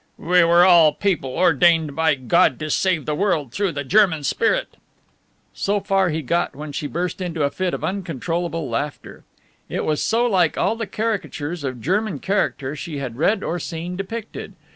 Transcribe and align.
"We 0.17 0.43
were 0.43 0.63
of 0.63 0.67
all 0.71 0.93
people 0.93 1.29
ordained 1.37 1.95
by 1.95 2.15
God 2.15 2.57
to 2.57 2.71
save 2.71 3.05
the 3.05 3.13
world 3.13 3.51
through 3.51 3.73
the 3.73 3.83
German 3.83 4.23
spirit." 4.23 4.75
So 5.53 5.79
far 5.79 6.09
he 6.09 6.23
got 6.23 6.55
when 6.55 6.71
she 6.71 6.87
burst 6.87 7.21
into 7.21 7.43
a 7.43 7.51
fit 7.51 7.75
of 7.75 7.83
uncontrollable 7.83 8.67
laughter. 8.67 9.25
It 9.69 9.85
was 9.85 10.01
so 10.01 10.25
like 10.25 10.57
all 10.57 10.75
the 10.75 10.87
caricatures 10.87 11.63
of 11.63 11.81
German 11.81 12.17
character 12.17 12.75
she 12.75 12.97
had 12.97 13.15
read 13.17 13.43
or 13.43 13.59
seen 13.59 13.95
depicted. 13.95 14.55